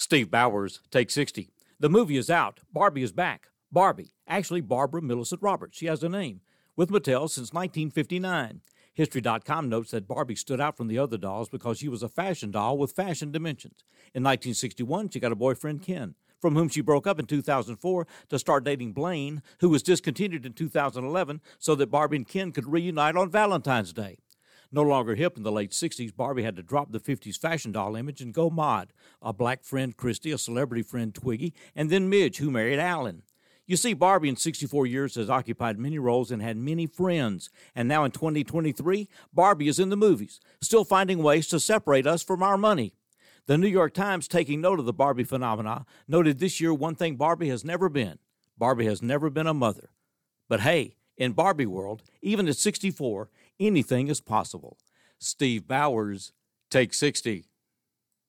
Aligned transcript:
Steve 0.00 0.30
Bowers, 0.30 0.80
Take 0.90 1.10
60. 1.10 1.50
The 1.78 1.90
movie 1.90 2.16
is 2.16 2.30
out. 2.30 2.60
Barbie 2.72 3.02
is 3.02 3.12
back. 3.12 3.48
Barbie, 3.70 4.14
actually 4.26 4.62
Barbara 4.62 5.02
Millicent 5.02 5.42
Roberts. 5.42 5.76
She 5.76 5.84
has 5.86 6.02
a 6.02 6.08
name. 6.08 6.40
With 6.74 6.88
Mattel 6.88 7.28
since 7.28 7.52
1959. 7.52 8.62
History.com 8.94 9.68
notes 9.68 9.90
that 9.90 10.08
Barbie 10.08 10.36
stood 10.36 10.58
out 10.58 10.78
from 10.78 10.88
the 10.88 10.96
other 10.96 11.18
dolls 11.18 11.50
because 11.50 11.76
she 11.76 11.88
was 11.88 12.02
a 12.02 12.08
fashion 12.08 12.50
doll 12.50 12.78
with 12.78 12.92
fashion 12.92 13.30
dimensions. 13.30 13.84
In 14.14 14.22
1961, 14.22 15.10
she 15.10 15.20
got 15.20 15.32
a 15.32 15.36
boyfriend, 15.36 15.82
Ken, 15.82 16.14
from 16.40 16.54
whom 16.56 16.70
she 16.70 16.80
broke 16.80 17.06
up 17.06 17.18
in 17.18 17.26
2004 17.26 18.06
to 18.30 18.38
start 18.38 18.64
dating 18.64 18.94
Blaine, 18.94 19.42
who 19.60 19.68
was 19.68 19.82
discontinued 19.82 20.46
in 20.46 20.54
2011 20.54 21.42
so 21.58 21.74
that 21.74 21.90
Barbie 21.90 22.16
and 22.16 22.26
Ken 22.26 22.52
could 22.52 22.72
reunite 22.72 23.16
on 23.16 23.30
Valentine's 23.30 23.92
Day. 23.92 24.16
No 24.72 24.82
longer 24.82 25.16
hip 25.16 25.36
in 25.36 25.42
the 25.42 25.50
late 25.50 25.72
60s, 25.72 26.14
Barbie 26.14 26.44
had 26.44 26.56
to 26.56 26.62
drop 26.62 26.92
the 26.92 27.00
50s 27.00 27.38
fashion 27.38 27.72
doll 27.72 27.96
image 27.96 28.20
and 28.20 28.32
go 28.32 28.50
mod. 28.50 28.92
A 29.20 29.32
black 29.32 29.64
friend, 29.64 29.96
Christie, 29.96 30.30
a 30.30 30.38
celebrity 30.38 30.82
friend, 30.82 31.14
Twiggy, 31.14 31.54
and 31.74 31.90
then 31.90 32.08
Midge, 32.08 32.38
who 32.38 32.50
married 32.50 32.78
Allan. 32.78 33.22
You 33.66 33.76
see, 33.76 33.94
Barbie 33.94 34.28
in 34.28 34.36
64 34.36 34.86
years 34.86 35.14
has 35.14 35.30
occupied 35.30 35.78
many 35.78 35.98
roles 35.98 36.30
and 36.30 36.42
had 36.42 36.56
many 36.56 36.86
friends. 36.86 37.50
And 37.74 37.88
now 37.88 38.04
in 38.04 38.10
2023, 38.10 39.08
Barbie 39.32 39.68
is 39.68 39.78
in 39.78 39.90
the 39.90 39.96
movies, 39.96 40.40
still 40.60 40.84
finding 40.84 41.22
ways 41.22 41.46
to 41.48 41.60
separate 41.60 42.06
us 42.06 42.22
from 42.22 42.42
our 42.42 42.56
money. 42.56 42.94
The 43.46 43.58
New 43.58 43.68
York 43.68 43.94
Times, 43.94 44.28
taking 44.28 44.60
note 44.60 44.78
of 44.78 44.86
the 44.86 44.92
Barbie 44.92 45.24
phenomena, 45.24 45.84
noted 46.06 46.38
this 46.38 46.60
year 46.60 46.74
one 46.74 46.94
thing 46.94 47.16
Barbie 47.16 47.48
has 47.48 47.64
never 47.64 47.88
been 47.88 48.18
Barbie 48.60 48.84
has 48.84 49.00
never 49.00 49.30
been 49.30 49.46
a 49.46 49.54
mother. 49.54 49.90
But 50.48 50.60
hey, 50.60 50.96
in 51.16 51.32
Barbie 51.32 51.66
world, 51.66 52.02
even 52.22 52.46
at 52.46 52.56
64, 52.56 53.30
anything 53.60 54.08
is 54.08 54.20
possible. 54.20 54.78
Steve 55.18 55.68
Bowers, 55.68 56.32
take 56.70 56.94
60. 56.94 57.49